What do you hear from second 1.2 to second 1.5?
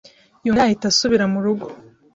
mu